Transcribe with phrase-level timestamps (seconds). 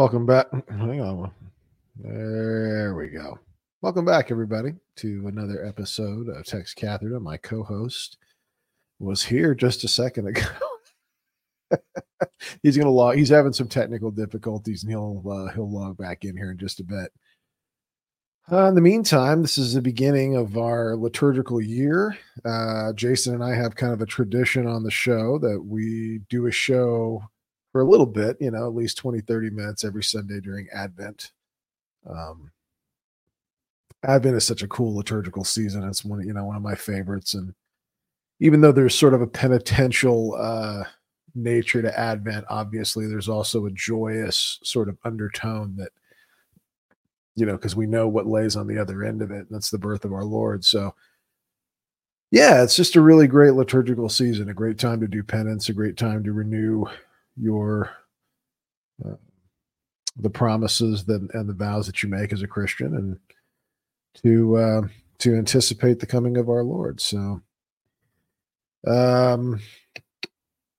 [0.00, 0.46] Welcome back.
[0.70, 1.30] Hang on.
[1.94, 3.38] There we go.
[3.82, 7.20] Welcome back, everybody, to another episode of Tex Cathedra.
[7.20, 8.16] My co-host
[8.98, 10.40] was here just a second ago.
[12.62, 13.16] he's gonna log.
[13.16, 16.80] He's having some technical difficulties, and he'll uh, he'll log back in here in just
[16.80, 17.12] a bit.
[18.50, 22.16] Uh, in the meantime, this is the beginning of our liturgical year.
[22.42, 26.46] Uh, Jason and I have kind of a tradition on the show that we do
[26.46, 27.22] a show
[27.72, 31.32] for a little bit, you know, at least 20, 30 minutes every Sunday during Advent.
[32.08, 32.50] Um,
[34.02, 35.86] Advent is such a cool liturgical season.
[35.86, 37.34] It's one, you know, one of my favorites.
[37.34, 37.54] And
[38.40, 40.84] even though there's sort of a penitential uh,
[41.34, 45.90] nature to Advent, obviously there's also a joyous sort of undertone that,
[47.36, 49.70] you know, because we know what lays on the other end of it, and that's
[49.70, 50.64] the birth of our Lord.
[50.64, 50.94] So,
[52.30, 55.72] yeah, it's just a really great liturgical season, a great time to do penance, a
[55.72, 56.86] great time to renew
[57.40, 57.90] your
[59.04, 59.16] uh,
[60.16, 63.18] the promises that and the vows that you make as a Christian, and
[64.22, 64.82] to uh,
[65.18, 67.00] to anticipate the coming of our Lord.
[67.00, 67.40] So,
[68.86, 69.60] um,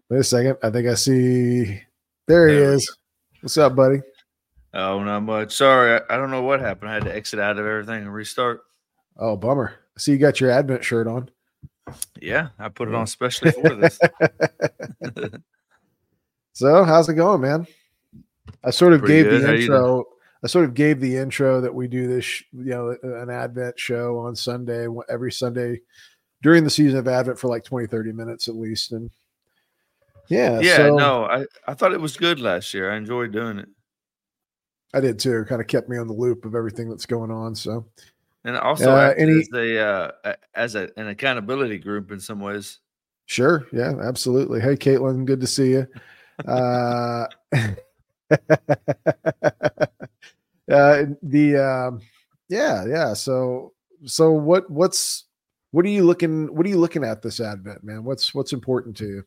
[0.10, 0.58] wait a second.
[0.64, 1.82] I think I see.
[2.28, 2.98] There he is.
[3.42, 4.02] What's up, buddy?
[4.74, 5.54] Oh, not much.
[5.54, 6.92] Sorry, I, I don't know what happened.
[6.92, 8.62] I had to exit out of everything and restart.
[9.18, 9.74] Oh, bummer.
[9.98, 11.30] I see you got your Advent shirt on.
[12.22, 14.00] Yeah, I put it on especially for this.
[16.54, 17.66] So, how's it going, man?
[18.64, 19.42] I sort of Pretty gave good.
[19.42, 20.06] the How intro.
[20.44, 23.80] I sort of gave the intro that we do this, sh- you know, an Advent
[23.80, 25.82] show on Sunday, every Sunday
[26.42, 28.92] during the season of Advent for like 20, 30 minutes at least.
[28.92, 29.12] And
[30.30, 32.92] yeah, yeah, so no, I, I thought it was good last year.
[32.92, 33.70] I enjoyed doing it.
[34.94, 35.46] I did too.
[35.46, 37.54] Kind of kept me on the loop of everything that's going on.
[37.56, 37.86] So
[38.44, 42.80] And also Uh, any- as a uh, as a, an accountability group in some ways.
[43.28, 43.68] sure.
[43.72, 44.60] Yeah, absolutely.
[44.60, 45.88] Hey, Caitlin, good to see you.
[46.48, 47.28] Uh,
[50.72, 52.02] uh, the, um,
[52.50, 53.14] yeah, yeah.
[53.14, 53.74] So,
[54.06, 55.26] so what, what's,
[55.72, 58.04] what are you looking, what are you looking at this Advent, man?
[58.04, 59.24] What's, what's important to you?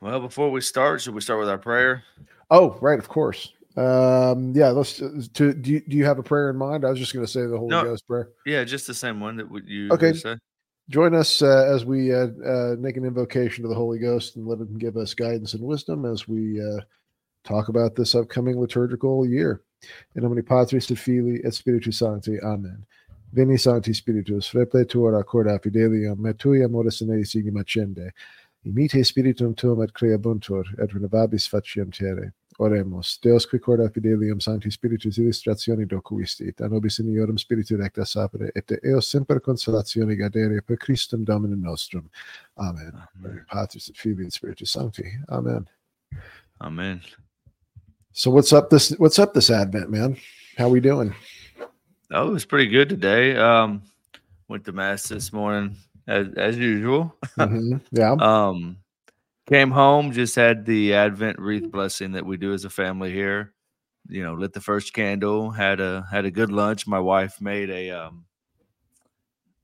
[0.00, 2.04] Well, before we start, should we start with our prayer?
[2.50, 3.52] Oh, right, of course.
[3.76, 4.94] Um, yeah, let's.
[4.98, 6.84] To do you, do you have a prayer in mind?
[6.84, 7.82] I was just going to say the Holy No.
[7.84, 8.30] Ghost prayer.
[8.46, 10.14] Yeah, just the same one that would you Okay.
[10.14, 10.36] say.
[10.88, 14.46] Join us uh, as we uh, uh, make an invocation to the Holy Ghost and
[14.46, 16.80] let Him give us guidance and wisdom as we uh,
[17.42, 19.62] talk about this upcoming liturgical year.
[20.14, 22.40] In nomine Patris et Filii et Spiritus Sancti.
[22.40, 22.84] Amen.
[23.32, 28.12] Veni Sancti Spiritus, repletur accorda fidelium, et tui amoris in eis macende.
[28.64, 32.32] Imite spiritum tuum et creabuntur, et renovabis faciem terre.
[32.58, 33.18] Oremus.
[33.20, 38.04] Deus qui corda fidelium Sancti Spiritus illustratione docuisti, et a nobis in iorum spiritu recta
[38.04, 42.08] sapere, et de eos semper consolatione gadere per Christum Dominum nostrum.
[42.56, 42.92] Amen.
[43.16, 43.44] Amen.
[43.48, 45.04] Patris et Filii et Spiritus Sancti.
[45.28, 45.66] Amen.
[46.60, 47.00] Amen.
[48.12, 50.16] So what's up this what's up this Advent, man?
[50.56, 51.14] How we doing?
[52.10, 53.36] Oh, it was pretty good today.
[53.36, 53.82] Um,
[54.48, 55.76] went to mass this morning
[56.08, 57.14] as as usual.
[57.36, 57.80] Mhm.
[57.92, 58.12] Yeah.
[58.12, 58.78] Um,
[59.46, 63.52] came home, just had the Advent wreath blessing that we do as a family here.
[64.08, 66.86] You know, lit the first candle, had a had a good lunch.
[66.86, 68.24] My wife made a um,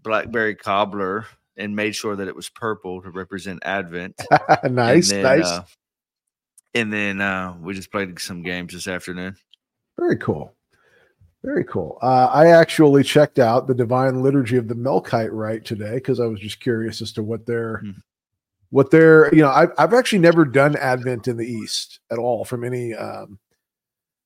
[0.02, 1.26] blackberry cobbler
[1.56, 4.20] and made sure that it was purple to represent Advent.
[4.70, 5.46] nice, and then, nice.
[5.46, 5.64] Uh,
[6.74, 9.36] and then uh, we just played some games this afternoon.
[9.98, 10.54] Very cool.
[11.44, 11.98] Very cool.
[12.02, 16.26] Uh, I actually checked out the Divine Liturgy of the Melkite Rite today because I
[16.26, 17.90] was just curious as to what their Hmm.
[18.72, 22.44] What they're you know I've I've actually never done Advent in the East at all
[22.44, 23.38] from any um,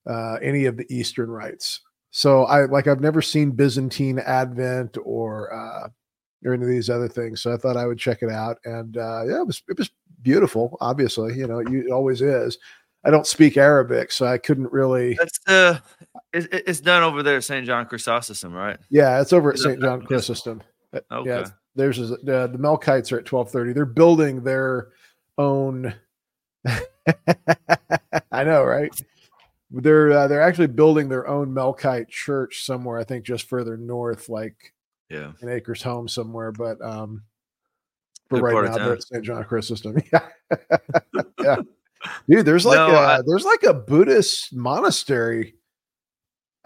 [0.08, 1.80] uh, any of the Eastern rites.
[2.10, 5.88] So I like I've never seen Byzantine Advent or uh,
[6.44, 7.42] or any of these other things.
[7.42, 9.90] So I thought I would check it out, and uh, yeah, it was it was
[10.22, 10.78] beautiful.
[10.80, 12.56] Obviously, you know, you, it always is.
[13.04, 15.14] I don't speak Arabic, so I couldn't really.
[15.14, 15.78] That's uh,
[16.32, 17.66] it, it- it's done over there at St.
[17.66, 18.78] John Chrysostom, right?
[18.90, 19.80] Yeah, it's over at St.
[19.80, 20.62] John Chrysostom.
[20.94, 21.28] Okay.
[21.28, 23.72] Yeah, it's- there's a, uh, the Melkites are at twelve thirty.
[23.72, 24.88] They're building their
[25.38, 25.94] own.
[28.32, 28.92] I know, right?
[29.70, 32.98] They're uh, they're actually building their own Melkite church somewhere.
[32.98, 34.72] I think just further north, like
[35.10, 35.32] Yeah.
[35.42, 36.52] in Acres Home somewhere.
[36.52, 37.22] But um,
[38.28, 39.24] but Good right now they're at St.
[39.24, 39.96] John Chrysostom.
[40.12, 40.28] Yeah,
[41.40, 41.56] yeah,
[42.28, 42.46] dude.
[42.46, 45.54] There's like No, a, I- there's like a Buddhist monastery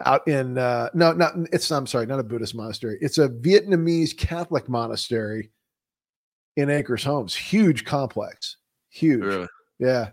[0.05, 4.15] out in uh no not it's I'm sorry not a Buddhist monastery it's a Vietnamese
[4.15, 5.51] Catholic monastery
[6.57, 8.57] in Acres Homes huge complex
[8.89, 9.47] huge Really.
[9.79, 10.09] yeah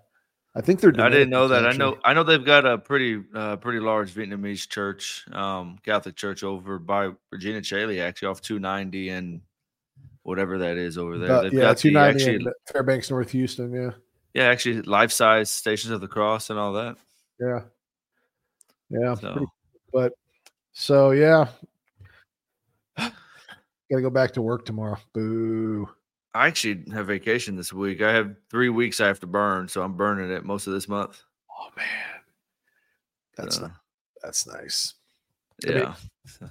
[0.55, 1.67] I think they're I didn't know that.
[1.69, 1.99] I know.
[2.05, 6.81] I know they've got a pretty uh, pretty large Vietnamese church, um, Catholic church over
[6.81, 9.41] by Regina Caeli, actually off 290 and
[10.23, 11.29] whatever that is over there.
[11.31, 13.91] About- they've yeah got the 290 actually Fairbanks North Houston yeah
[14.35, 16.97] yeah, actually life size stations of the cross and all that.
[17.39, 17.61] yeah
[18.91, 19.15] Yeah.
[19.15, 19.47] So.
[19.93, 20.13] But
[20.73, 21.49] so yeah.
[22.97, 24.99] Gotta go back to work tomorrow.
[25.15, 25.89] Boo.
[26.35, 28.03] I actually have vacation this week.
[28.03, 30.89] I have three weeks I have to burn, so I'm burning it most of this
[30.89, 31.23] month.
[31.51, 32.21] Oh man,
[33.37, 33.73] that's not,
[34.23, 34.95] that's nice.
[35.67, 36.51] Yeah, I mean,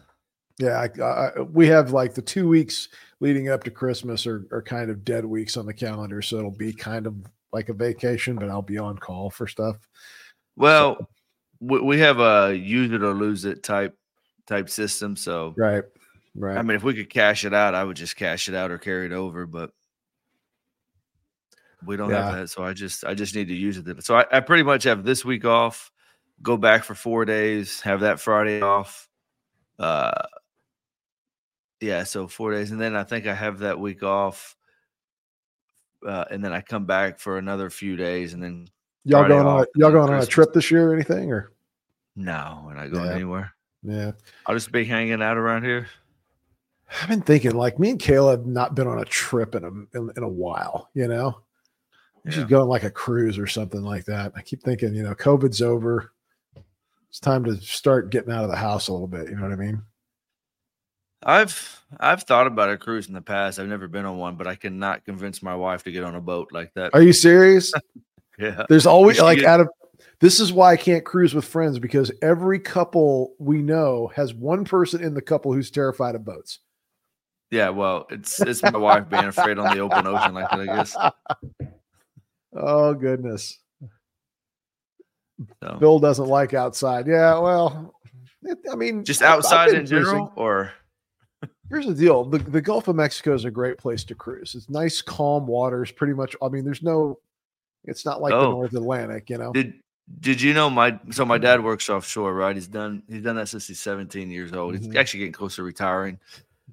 [0.58, 0.88] yeah.
[1.00, 4.90] I, I, we have like the two weeks leading up to Christmas are, are kind
[4.90, 7.16] of dead weeks on the calendar, so it'll be kind of
[7.54, 9.88] like a vacation, but I'll be on call for stuff.
[10.56, 11.08] Well, so,
[11.60, 13.98] we, we have a use it or lose it type
[14.48, 15.84] type system, so right.
[16.40, 16.58] Right.
[16.58, 18.78] I mean, if we could cash it out, I would just cash it out or
[18.78, 19.72] carry it over, but
[21.84, 22.26] we don't yeah.
[22.26, 22.50] have that.
[22.50, 24.04] So I just I just need to use it.
[24.04, 25.92] So I, I pretty much have this week off,
[26.44, 29.10] go back for four days, have that Friday off.
[29.80, 30.12] Uh
[31.80, 32.72] yeah, so four days.
[32.72, 34.56] And then I think I have that week off.
[36.06, 38.68] Uh, and then I come back for another few days and then
[39.08, 40.24] y'all Friday going on y'all going Christmas.
[40.26, 41.52] on a trip this year or anything or
[42.18, 43.14] no, we're not going yeah.
[43.14, 43.54] anywhere.
[43.84, 44.12] Yeah.
[44.46, 45.88] I'll just be hanging out around here.
[47.02, 49.98] I've been thinking like me and Kayla have not been on a trip in a
[49.98, 51.42] in, in a while, you know.
[52.24, 52.40] We yeah.
[52.40, 54.34] should go on like a cruise or something like that.
[54.36, 56.12] I keep thinking, you know, COVID's over.
[57.10, 59.30] It's time to start getting out of the house a little bit.
[59.30, 59.84] You know what I mean?
[61.24, 63.60] I've I've thought about a cruise in the past.
[63.60, 66.22] I've never been on one, but I cannot convince my wife to get on a
[66.22, 66.96] boat like that.
[66.96, 67.72] Are you serious?
[68.38, 68.64] yeah.
[68.70, 69.70] There's always like out of
[70.20, 74.66] this is why I can't cruise with friends because every couple we know has one
[74.66, 76.60] person in the couple who's terrified of boats.
[77.52, 80.66] Yeah, well, it's it's my wife being afraid on the open ocean like that, I
[80.66, 80.96] guess.
[82.60, 83.60] Oh goodness.
[85.62, 85.78] So.
[85.80, 87.06] Bill doesn't like outside.
[87.06, 87.94] Yeah, well,
[88.42, 90.72] it, I mean, just outside in general, or
[91.70, 94.56] here's the deal: the, the Gulf of Mexico is a great place to cruise.
[94.56, 95.92] It's nice, calm waters.
[95.92, 97.20] Pretty much, I mean, there's no.
[97.86, 98.42] It's not like oh.
[98.42, 99.54] the North Atlantic, you know.
[99.54, 99.76] Did
[100.20, 102.56] Did you know my so my dad works offshore, right?
[102.56, 104.76] He's done he's done that since he's 17 years old.
[104.76, 104.86] Mm-hmm.
[104.86, 106.20] He's actually getting close to retiring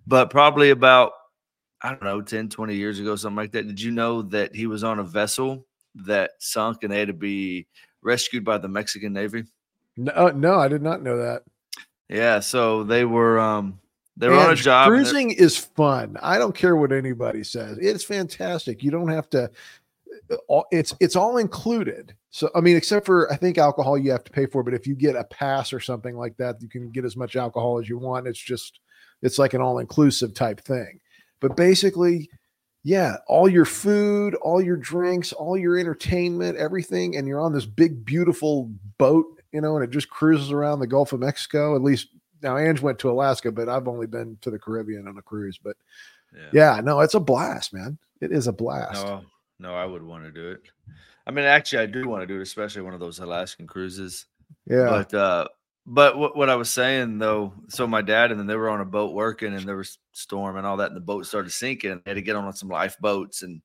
[0.06, 1.12] but probably about
[1.82, 3.66] I don't know 10, 20 years ago, something like that.
[3.66, 5.66] Did you know that he was on a vessel
[5.96, 7.66] that sunk and they had to be
[8.00, 9.44] rescued by the Mexican Navy?
[9.96, 11.42] No, uh, no, I did not know that.
[12.08, 13.78] Yeah, so they were um
[14.16, 14.88] they were and on a job.
[14.88, 16.16] Cruising is fun.
[16.22, 17.78] I don't care what anybody says.
[17.80, 18.82] It's fantastic.
[18.82, 19.50] You don't have to
[20.70, 22.14] it's it's all included.
[22.30, 24.86] So I mean, except for I think alcohol you have to pay for, but if
[24.86, 27.88] you get a pass or something like that, you can get as much alcohol as
[27.88, 28.26] you want.
[28.26, 28.80] It's just
[29.22, 31.00] it's like an all inclusive type thing.
[31.40, 32.28] But basically,
[32.82, 37.66] yeah, all your food, all your drinks, all your entertainment, everything, and you're on this
[37.66, 41.74] big, beautiful boat, you know, and it just cruises around the Gulf of Mexico.
[41.74, 42.08] At least
[42.42, 45.58] now, Ange went to Alaska, but I've only been to the Caribbean on a cruise.
[45.62, 45.76] But
[46.34, 47.98] yeah, yeah no, it's a blast, man.
[48.20, 49.04] It is a blast.
[49.04, 49.24] No,
[49.58, 50.62] no, I would want to do it.
[51.26, 54.26] I mean, actually, I do want to do it, especially one of those Alaskan cruises.
[54.66, 54.88] Yeah.
[54.90, 55.48] But uh,
[55.86, 58.80] but what, what I was saying though, so my dad and then they were on
[58.80, 61.92] a boat working and there was storm and all that, and the boat started sinking.
[61.92, 63.60] And they had to get on some lifeboats, and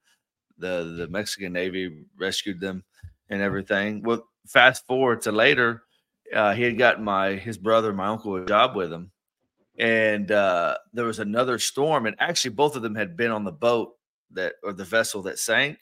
[0.58, 2.84] the the Mexican Navy rescued them
[3.30, 4.02] and everything.
[4.04, 5.84] Well, fast forward to later,
[6.34, 9.12] uh, he had gotten my his brother, my uncle, a job with him,
[9.78, 13.52] and uh, there was another storm, and actually both of them had been on the
[13.52, 13.96] boat
[14.32, 15.78] that or the vessel that sank.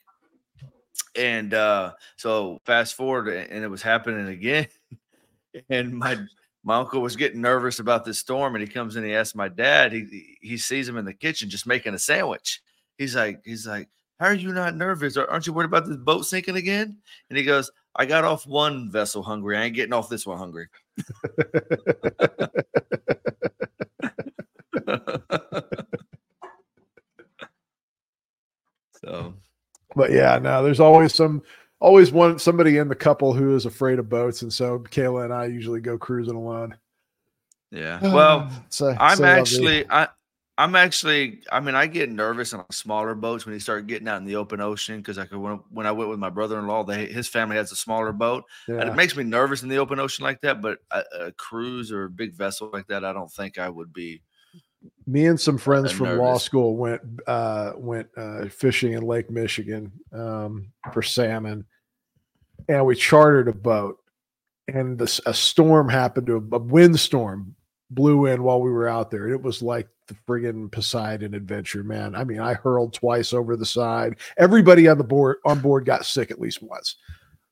[1.16, 4.66] And uh, so fast forward, and it was happening again.
[5.70, 6.18] and my
[6.64, 9.04] my uncle was getting nervous about this storm, and he comes in.
[9.04, 9.92] He asks my dad.
[9.92, 12.62] He he sees him in the kitchen just making a sandwich.
[12.98, 13.88] He's like he's like,
[14.18, 15.16] "How are you not nervous?
[15.16, 16.98] Aren't you worried about this boat sinking again?"
[17.30, 19.56] And he goes, "I got off one vessel hungry.
[19.56, 20.68] I ain't getting off this one hungry."
[29.04, 29.34] so,
[29.98, 31.42] but yeah, no, there's always some
[31.80, 35.34] always one somebody in the couple who is afraid of boats, and so Kayla and
[35.34, 36.76] I usually go cruising alone.
[37.70, 38.00] Yeah.
[38.14, 40.08] Well, so, I'm actually I
[40.56, 44.20] I'm actually I mean I get nervous on smaller boats when you start getting out
[44.20, 47.06] in the open ocean because I could when, when I went with my brother-in-law, they,
[47.06, 48.76] his family has a smaller boat, yeah.
[48.76, 50.62] and it makes me nervous in the open ocean like that.
[50.62, 53.92] But a, a, cruise or a big vessel like that, I don't think I would
[53.92, 54.22] be.
[55.08, 56.20] Me and some friends from nervous.
[56.20, 61.64] law school went uh, went uh, fishing in Lake Michigan um, for salmon,
[62.68, 63.98] and we chartered a boat.
[64.72, 67.56] And this, a storm happened to a windstorm
[67.90, 69.28] blew in while we were out there.
[69.28, 72.14] It was like the friggin' Poseidon adventure, man.
[72.14, 74.16] I mean, I hurled twice over the side.
[74.36, 76.96] Everybody on the board on board got sick at least once.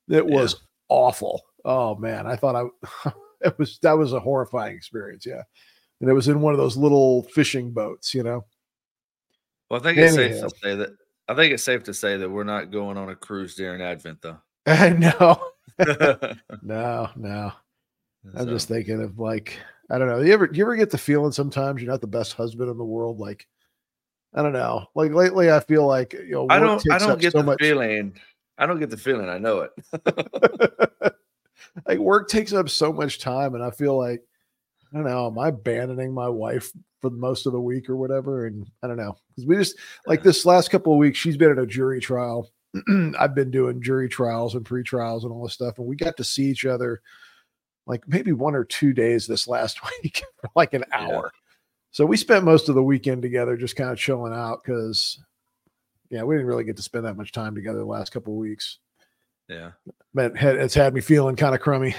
[0.08, 0.58] It was yeah.
[0.88, 1.42] awful.
[1.64, 2.70] Oh man, I thought
[3.04, 3.10] I
[3.40, 5.26] it was that was a horrifying experience.
[5.26, 5.42] Yeah,
[6.00, 8.44] and it was in one of those little fishing boats, you know.
[9.70, 10.34] Well, I think it's Anyhow.
[10.40, 10.90] safe to say that.
[11.28, 14.22] I think it's safe to say that we're not going on a cruise during Advent,
[14.22, 14.38] though.
[14.66, 15.50] no,
[16.62, 17.52] no, no.
[18.34, 19.58] I'm So, just thinking of like
[19.90, 20.20] I don't know.
[20.20, 22.84] You ever you ever get the feeling sometimes you're not the best husband in the
[22.84, 23.18] world?
[23.18, 23.46] Like
[24.34, 24.86] I don't know.
[24.94, 26.82] Like lately, I feel like you know I don't.
[26.92, 27.58] I don't get so the much.
[27.60, 28.14] feeling.
[28.58, 29.28] I don't get the feeling.
[29.28, 31.14] I know it.
[31.86, 34.22] like work takes up so much time, and I feel like
[34.92, 35.26] I don't know.
[35.26, 38.46] Am I abandoning my wife for most of the week or whatever?
[38.46, 39.76] And I don't know because we just
[40.06, 41.18] like this last couple of weeks.
[41.18, 42.50] She's been at a jury trial.
[43.18, 46.24] I've been doing jury trials and pre-trials and all this stuff, and we got to
[46.24, 47.00] see each other
[47.86, 51.00] like maybe one or two days this last week for like an Yeah.
[51.08, 51.32] hour.
[51.92, 55.18] So we spent most of the weekend together, just kind of chilling out because,
[56.10, 58.38] yeah, we didn't really get to spend that much time together the last couple of
[58.38, 58.80] weeks.
[59.48, 59.70] Yeah.
[60.12, 61.94] But it's had me feeling kind of crummy.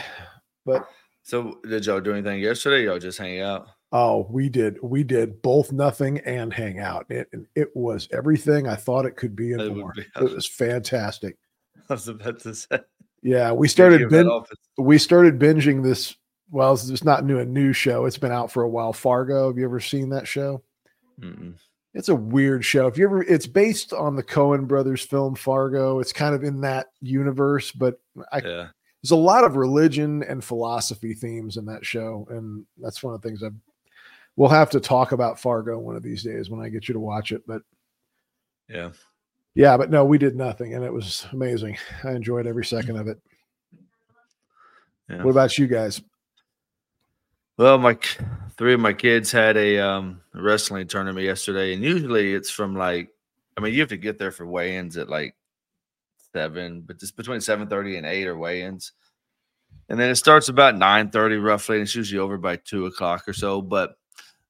[0.65, 0.87] But
[1.27, 2.85] So did y'all do anything yesterday?
[2.85, 3.67] Y'all just hang out?
[3.93, 7.05] oh, we did we did both nothing and hang out.
[7.09, 9.93] It it was everything I thought it could be and It more.
[9.93, 11.37] be- It was fantastic.
[11.89, 12.79] I was about to say.
[13.21, 14.29] Yeah, we started bin-
[14.77, 16.15] we started binging this.
[16.49, 18.05] Well, it's it's not new a new show.
[18.05, 18.93] It's been out for a while.
[18.93, 19.47] Fargo.
[19.49, 20.63] Have you ever seen that show?
[21.19, 21.55] Mm-mm.
[21.93, 22.87] It's a weird show.
[22.87, 25.99] If you ever, it's based on the Coen brothers film Fargo.
[25.99, 27.99] It's kind of in that universe, but
[28.31, 28.67] I, Yeah.
[29.01, 33.21] There's a lot of religion and philosophy themes in that show, and that's one of
[33.21, 33.49] the things I
[34.35, 36.99] we'll have to talk about Fargo one of these days when I get you to
[36.99, 37.41] watch it.
[37.47, 37.61] But
[38.69, 38.91] Yeah.
[39.55, 41.77] yeah, but no, we did nothing, and it was amazing.
[42.03, 43.19] I enjoyed every second of it.
[45.09, 45.23] Yeah.
[45.23, 46.01] What about you guys?
[47.57, 47.97] Well, my
[48.57, 53.09] three of my kids had a um wrestling tournament yesterday, and usually it's from like,
[53.57, 55.35] I mean, you have to get there for weigh-ins at like
[56.37, 58.91] seven, but just between seven thirty and eight are weigh-ins,
[59.89, 63.27] and then it starts about nine thirty roughly, and it's usually over by two o'clock
[63.27, 63.61] or so.
[63.61, 63.95] But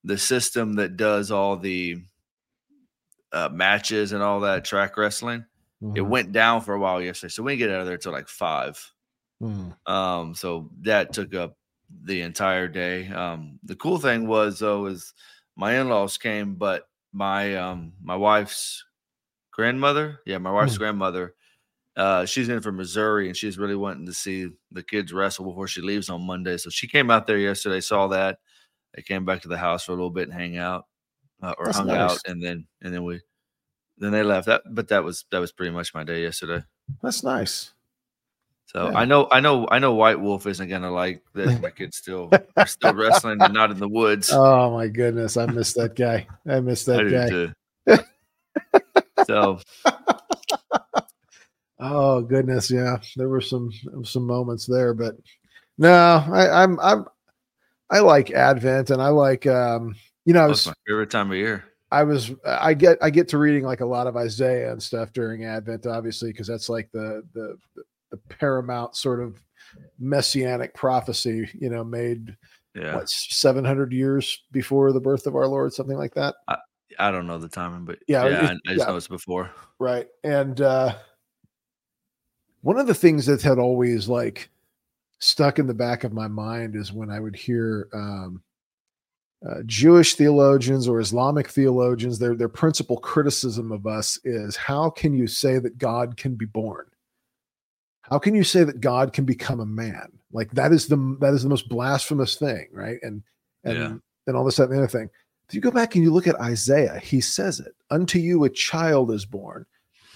[0.03, 1.97] the system that does all the
[3.31, 5.45] uh, matches and all that Trackwrestling,
[5.95, 6.07] it Mhm.
[6.07, 8.27] went down for a while yesterday, so we didn't get out of there till like
[8.29, 8.79] five.
[9.41, 9.75] Mhm.
[9.89, 11.57] Um, so that took up
[12.03, 13.07] the entire day.
[13.09, 15.13] Um, the cool thing was though is
[15.55, 18.83] my in-laws came, but my um my wife's
[19.51, 20.79] grandmother, yeah, my wife's Mm.
[20.79, 21.35] grandmother,
[21.97, 25.67] uh, she's in from Missouri and she's really wanting to see the kids wrestle before
[25.67, 26.55] she leaves on Monday.
[26.57, 28.37] So she came out there yesterday, saw that.
[28.95, 30.85] They came back to the house for a little bit and hang out,
[31.41, 31.97] uh, or That's hung nice.
[32.11, 33.19] out, and then and then we
[33.97, 34.45] then they left.
[34.45, 36.63] That but that was that was pretty much my day yesterday.
[37.01, 37.73] That's nice.
[38.67, 38.97] So Yeah.
[38.97, 39.93] I know, I know, I know.
[39.93, 41.61] White Wolf isn't gonna like that.
[41.61, 44.29] My kids still are still wrestling and not in the woods.
[44.33, 46.27] Oh my goodness, I miss that guy.
[46.47, 47.53] I miss that do
[47.87, 48.03] guy.
[49.25, 49.59] so
[51.79, 52.97] Oh goodness, yeah.
[53.15, 53.71] There were some
[54.03, 55.15] some moments there, but
[55.77, 55.91] no,
[56.31, 57.05] I, I'm I'm
[57.89, 61.37] I like Advent and I like um you know I was my favorite time of
[61.37, 61.65] year.
[61.91, 65.13] I was I get I get to reading like a lot of Isaiah and stuff
[65.13, 67.57] during Advent, obviously, because that's like the the
[68.11, 69.41] the paramount sort of
[69.99, 72.35] messianic prophecy, you know, made
[72.75, 76.35] Yeah, what seven hundred years before the birth of our Lord, something like that.
[76.99, 78.85] I don't know the timing, but Yeah, yeah, it- I, I just yeah.
[78.85, 79.51] know it's before.
[79.79, 80.07] Right.
[80.23, 80.95] And uh
[82.61, 84.49] one of the things that had always like
[85.19, 88.41] stuck in the back of my mind is when I would hear um
[89.47, 95.13] uh, Jewish theologians or Islamic theologians, their their principal criticism of us is how can
[95.13, 96.85] you say that God can be born?
[98.01, 100.11] How can you say that God can become a man?
[100.31, 102.97] Like that is the that is the most blasphemous thing, right?
[103.03, 103.21] And
[103.63, 103.93] and Yeah.
[104.25, 105.09] and all this that and the other thing.
[105.49, 108.49] If you go back and you look at Isaiah, he says it: "Unto you a
[108.49, 109.65] child is born,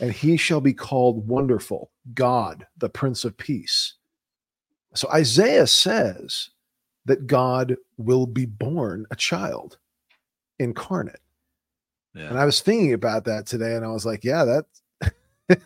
[0.02, 3.94] and he shall be called Wonderful, God, the Prince of Peace."
[4.94, 6.50] So Isaiah says
[7.06, 9.78] that God will be born a child,
[10.60, 11.22] incarnate.
[12.30, 14.66] And I was thinking about that today, and I was like, yeah, that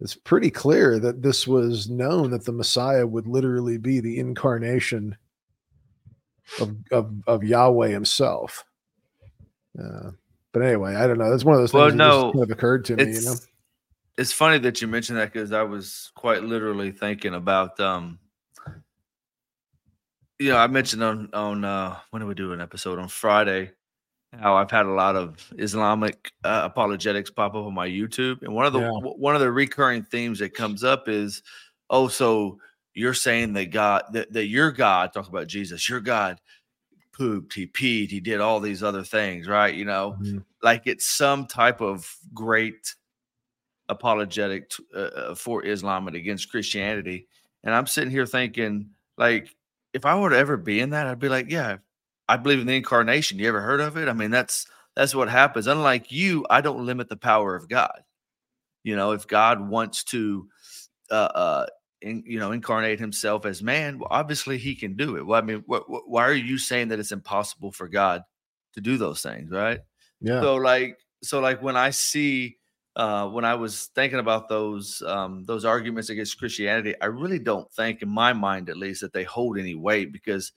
[0.00, 5.16] it's pretty clear that this was known that the Messiah would literally be the incarnation
[6.60, 8.64] of of, of Yahweh himself.
[9.78, 10.10] Uh,
[10.56, 11.28] but anyway, I don't know.
[11.30, 13.20] That's one of those things Well, that no, just kind of occurred to me, you
[13.20, 13.32] know.
[13.32, 13.46] it's
[14.16, 18.18] it's funny that you mentioned that because I was quite literally thinking about um.
[20.38, 23.72] You know, I mentioned on on uh when did we do an episode on Friday
[24.32, 28.54] how I've had a lot of Islamic uh, apologetics pop up on my YouTube, and
[28.54, 28.86] one of the Yeah.
[28.86, 31.42] w- one of the recurring themes that comes up is,
[31.90, 32.58] oh, so
[32.94, 36.40] you're saying that God that, that your God talk about Jesus, your God
[37.16, 39.74] pooped, he peed, he did all these other things, right?
[39.74, 40.44] You know, Mhm.
[40.62, 42.94] like it's some type of great
[43.88, 47.28] apologetic uh, uh, for Islam and against Christianity,
[47.64, 49.54] and I'm sitting here thinking, like,
[49.92, 51.78] if I were to ever be in that, I'd be like, yeah,
[52.28, 53.38] I believe in the incarnation.
[53.38, 54.08] You ever heard of it?
[54.08, 55.66] I mean, that's that's what happens.
[55.66, 58.02] Unlike you, I don't limit the power of God.
[58.84, 60.48] You know, if God wants to
[61.10, 61.66] uh, uh,
[62.02, 65.26] in, you know, incarnate himself as man, well, obviously he can do it.
[65.26, 68.22] Well, I mean, what, what, why are you saying that it's impossible for God
[68.74, 69.80] to do those things, right?
[70.20, 70.40] Yeah.
[70.40, 72.58] So like, so like when I see,
[72.94, 77.70] uh, when I was thinking about those um, those arguments against Christianity, I really don't
[77.72, 80.52] think, in my mind at least, that they hold any weight because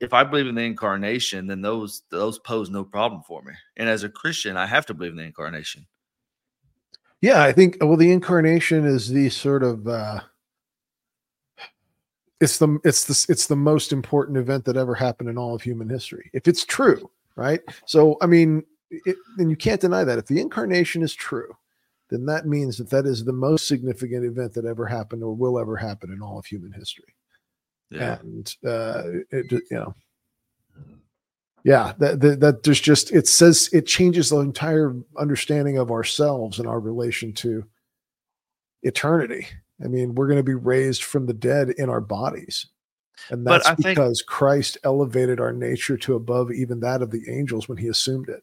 [0.00, 3.52] if I believe in the incarnation, then those those pose no problem for me.
[3.76, 5.86] And as a Christian, I have to believe in the incarnation.
[7.20, 10.20] Yeah, I think well, the incarnation is the sort of uh
[12.40, 15.62] it's the it's the it's the most important event that ever happened in all of
[15.62, 16.30] human history.
[16.32, 17.60] If it's true, right?
[17.86, 21.54] So I mean, it, and you can't deny that if the incarnation is true,
[22.10, 25.58] then that means that that is the most significant event that ever happened or will
[25.58, 27.14] ever happen in all of human history.
[27.90, 28.18] Yeah.
[28.20, 29.94] And uh, it, you know,
[31.64, 36.58] yeah, that, that that there's just it says it changes the entire understanding of ourselves
[36.58, 37.64] and our relation to
[38.82, 39.46] eternity.
[39.82, 42.66] I mean, we're going to be raised from the dead in our bodies.
[43.30, 47.24] And that's I think- because Christ elevated our nature to above even that of the
[47.28, 48.42] angels when he assumed it.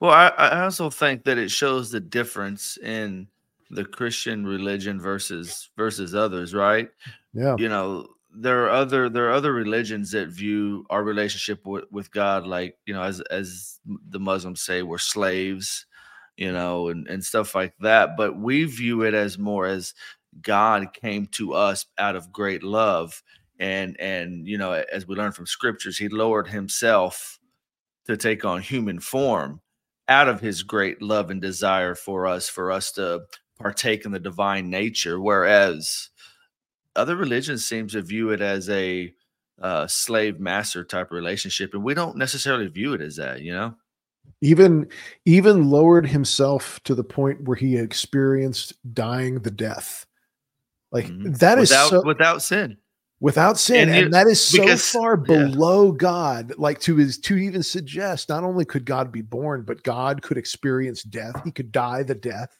[0.00, 3.28] Well, I, I also think that it shows the difference in
[3.70, 6.88] the Christian religion versus versus others, right?
[7.32, 7.56] Yeah.
[7.58, 12.10] You know, there are other there are other religions that view our relationship with, with
[12.10, 15.86] God like, you know, as as the Muslims say, we're slaves,
[16.36, 18.16] you know, and, and stuff like that.
[18.16, 19.94] But we view it as more as
[20.42, 23.22] God came to us out of great love.
[23.58, 27.38] And and you know, as we learn from scriptures, he lowered himself
[28.06, 29.60] to take on human form
[30.08, 33.22] out of his great love and desire for us for us to
[33.58, 36.10] partake in the divine nature whereas
[36.96, 39.12] other religions seem to view it as a
[39.62, 43.74] uh, slave master type relationship and we don't necessarily view it as that you know
[44.40, 44.88] Even
[45.24, 50.06] even lowered himself to the point where he experienced dying the death.
[50.92, 51.38] Like Mhm.
[51.38, 52.76] that is without so without sin
[53.20, 55.24] without sin And and, that is so because- far yeah.
[55.46, 59.82] below god like to his to even suggest not only could god be born but
[59.82, 62.56] god could experience death he could die the death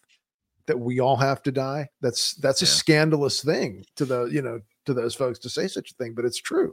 [0.67, 4.59] that we all have to die that's that's a scandalous thing to the you know
[4.87, 6.73] to those folks to say such a thing but it's true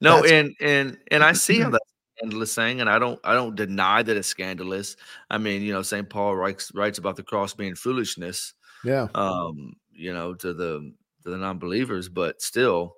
[0.00, 1.84] no That's- and and and i see how that's
[2.22, 4.96] scandalous thing and i don't i don't deny that it's scandalous.
[5.30, 8.54] I mean you know st paul writes writes about the cross being foolishness
[8.84, 9.08] yeah.
[9.14, 10.92] um you know to the
[11.24, 12.94] to the non-believers but still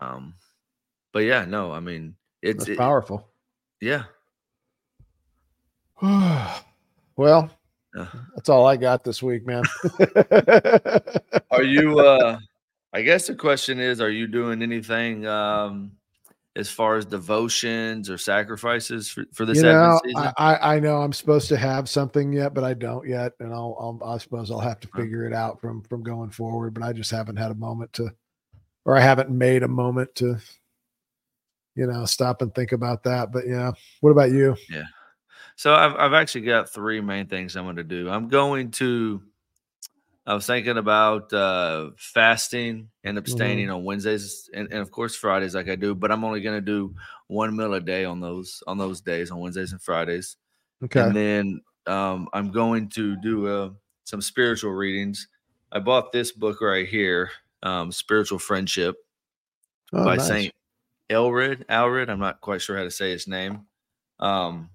[0.00, 0.34] um
[1.12, 3.28] but yeah no i mean it's it, powerful.
[3.80, 4.04] yeah.
[7.16, 7.50] Well
[7.94, 8.06] Yeah.
[8.34, 9.62] that's all i got this week man.
[11.50, 12.38] Are you uh
[12.94, 15.92] i guess the question is are you doing anything um
[16.56, 20.32] as far as devotions or sacrifices for, for this you know, season?
[20.36, 23.52] I, I I know I'm supposed to have something yet, but I don't yet, and
[23.52, 26.74] I'll, I'll I suppose I'll have to figure it out from from going forward.
[26.74, 28.10] But I just haven't had a moment to,
[28.84, 30.38] or I haven't made a moment to,
[31.76, 33.30] you know, stop and think about that.
[33.32, 34.56] But yeah, what about you?
[34.68, 34.84] Yeah.
[35.54, 38.10] So I've I've actually got three main things I'm going to do.
[38.10, 39.22] I'm going to.
[40.26, 43.76] I was thinking about uh, fasting and abstaining Mm-hmm.
[43.76, 45.94] on Wednesdays and, and of course Fridays, like I do.
[45.94, 46.94] But I'm only going to do
[47.26, 50.36] one meal a day on those on those days on Wednesdays and Fridays.
[50.84, 53.70] Okay, And then um, I'm going to do uh,
[54.04, 55.28] some spiritual readings.
[55.72, 57.30] I bought this book right here,
[57.62, 58.96] um, Spiritual Friendship
[59.92, 60.26] oh, by nice.
[60.26, 60.54] Saint
[61.08, 61.64] Aelred.
[61.68, 62.10] Alred.
[62.10, 63.66] I'm not quite sure how to say his name.
[64.18, 64.70] Um,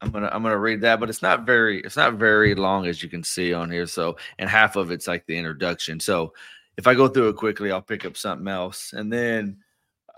[0.00, 3.02] I'm gonna I'm gonna read that, but it's not very it's not very long as
[3.02, 3.86] you can see on here.
[3.86, 6.00] So and half of it's like the introduction.
[6.00, 6.34] So
[6.76, 8.92] if I go through it quickly, I'll pick up something else.
[8.92, 9.58] And then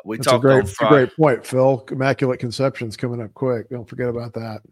[0.05, 1.85] we That's a great, a great point, Phil.
[1.91, 3.69] Immaculate Conception's coming up quick.
[3.71, 4.62] Don't forget about that.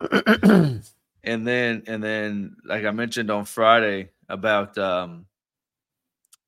[1.24, 5.26] and then and then like i mentioned on friday about um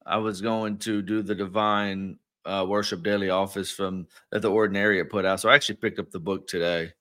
[0.06, 5.10] i was going to do the divine uh worship daily office from that the ordinariate
[5.10, 6.92] put out so i actually picked up the book today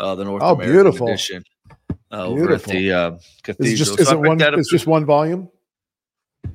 [0.00, 1.08] uh the north Oh, american beautiful.
[1.08, 1.44] edition
[2.12, 2.72] uh, over at Beautiful.
[2.72, 4.38] the uh Is it cathedral just So is it one?
[4.40, 5.48] It's just one volume.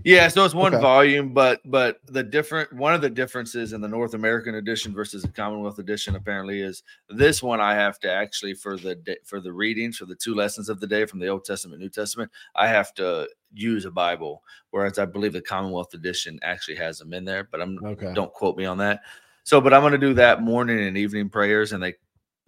[0.04, 0.82] yeah, so it's one Okay.
[0.82, 5.24] volume, but but the different one of the differences in the North American edition versus
[5.24, 9.40] the Commonwealth edition apparently is this one I have to actually for the da- for
[9.40, 12.32] the readings for the two lessons of the day from the Old Testament New Testament
[12.56, 17.14] I have to use a Bible, whereas I believe the Commonwealth edition actually has them
[17.14, 18.14] in there, but I'm Okay.
[18.14, 19.02] don't quote me on that.
[19.44, 21.94] So, but I'm going to do that morning and evening prayers, and they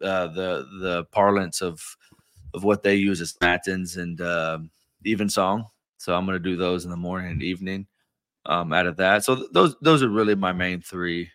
[0.02, 1.82] uh, the the parlance of
[2.54, 4.70] of what they use as matins and um
[5.06, 5.66] evensong.
[5.98, 7.88] So I'm going to do those in the morning and evening.
[8.46, 11.30] Um, out of that, so th- those those are really my main three,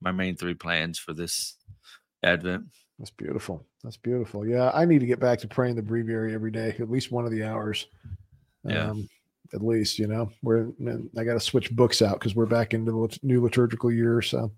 [0.00, 1.56] my main three plans for this
[2.22, 2.66] Advent.
[3.00, 3.66] That's beautiful.
[3.82, 4.46] That's beautiful.
[4.46, 7.24] Yeah, I need to get back to praying the breviary every day, at least one
[7.24, 7.88] of the hours.
[8.64, 8.90] Yeah.
[8.90, 9.08] Um,
[9.54, 10.68] at least you know we're
[11.18, 14.22] I got to switch books out because we're back into the new liturgical year.
[14.22, 14.52] So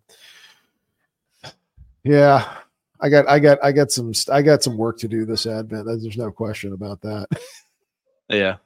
[2.04, 2.58] yeah,
[3.04, 5.84] I got I got I got some I got some work to do this Advent.
[5.84, 7.28] There's no question about that.
[8.30, 8.56] Yeah.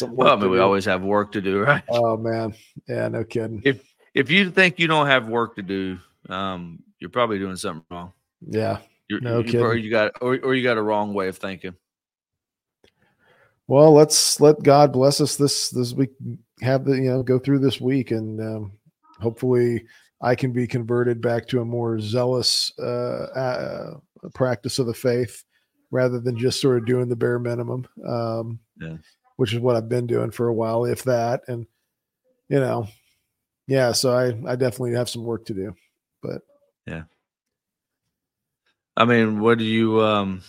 [0.00, 0.62] well, I mean, we do.
[0.62, 1.84] always have work to do, right?
[1.90, 2.54] Oh man,
[2.88, 3.60] yeah, no kidding.
[3.62, 5.98] If if you think you don't have work to do,
[6.30, 8.14] um, you're probably doing something wrong.
[8.40, 8.78] Yeah,
[9.10, 9.60] you're, no you, kidding.
[9.60, 11.74] Or you got or, or you got a wrong way of thinking.
[13.66, 16.12] Well, let's let God bless us this this week.
[16.62, 18.72] Have the you know go through this week and um,
[19.20, 19.84] hopefully
[20.24, 23.94] I can be converted back to a more zealous uh, uh,
[24.32, 25.44] practice of the faith
[25.90, 28.96] rather than just sort of doing the bare minimum, um, yeah.
[29.36, 31.42] which is what I've been doing for a while, if that.
[31.46, 31.66] And,
[32.48, 32.88] you know,
[33.66, 35.74] yeah, so I, I definitely have some work to do,
[36.22, 36.40] but
[36.86, 37.02] yeah.
[38.96, 40.40] I mean, what do you, um,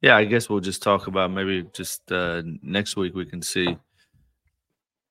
[0.00, 3.78] yeah, I guess we'll just talk about maybe just uh, next week we can see.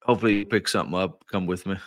[0.03, 1.25] Hopefully, you pick something up.
[1.31, 1.77] Come with me.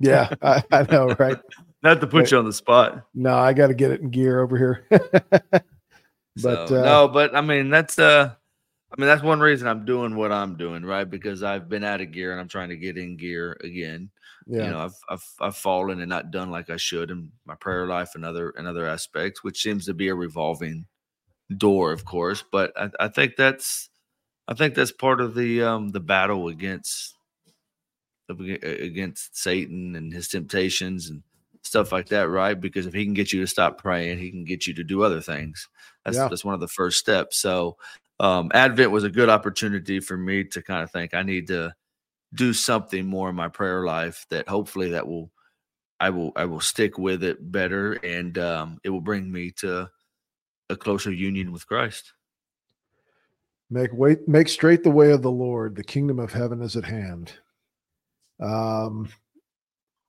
[0.00, 1.38] Yeah, I, I know, right?
[1.82, 3.06] Not to put but, you on the spot.
[3.14, 4.86] No, I got to get it in gear over here.
[4.90, 5.62] but
[6.36, 8.32] so, uh, no, but I mean that's uh,
[8.90, 11.08] I mean that's one reason I'm doing what I'm doing, right?
[11.08, 14.10] Because I've been out of gear and I'm trying to get in gear again.
[14.46, 14.64] Yeah.
[14.64, 17.86] You know, I've I've I've fallen and not done like I should in my prayer
[17.86, 20.86] life and other and other aspects, which seems to be a revolving
[21.56, 22.44] door, of course.
[22.50, 23.90] But I, I think that's
[24.48, 27.13] I think that's part of the um the battle against
[28.28, 31.22] against Satan and his temptations and
[31.62, 32.58] stuff like that, right?
[32.58, 35.02] Because if he can get you to stop praying, he can get you to do
[35.02, 35.68] other things.
[36.04, 36.28] That's yeah.
[36.28, 37.38] that's one of the first steps.
[37.38, 37.76] So
[38.20, 41.74] um, Advent was a good opportunity for me to kind of think I need to
[42.34, 45.30] do something more in my prayer life that hopefully that will
[46.00, 49.88] I will I will stick with it better and um, it will bring me to
[50.70, 52.12] a closer union with Christ.
[53.70, 55.74] Make wait make straight the way of the Lord.
[55.74, 57.32] The kingdom of heaven is at hand.
[58.40, 59.08] Um,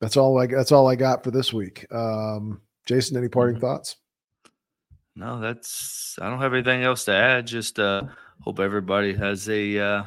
[0.02, 1.86] that's all I that's all I got for this week.
[1.92, 3.66] Um, Jason, any parting mm-hmm.
[3.66, 3.98] thoughts?
[5.16, 7.48] No, that's I don't have anything else to add.
[7.48, 8.04] Just uh
[8.42, 10.04] hope everybody has a uh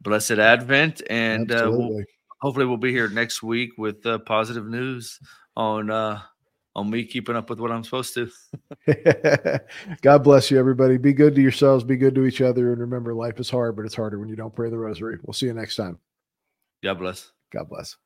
[0.00, 2.02] blessed Advent and uh we'll,
[2.40, 5.20] hopefully we'll be here next week with uh, positive news
[5.56, 6.20] on uh
[6.74, 8.30] on me keeping up with what I'm supposed to.
[10.00, 10.96] God bless you, everybody.
[10.96, 13.84] Be good to yourselves, be good to each other, and remember life is hard, but
[13.84, 15.18] it's harder when you don't pray the rosary.
[15.22, 15.98] We'll see you next time.
[16.82, 17.32] God bless.
[17.52, 17.96] God bless.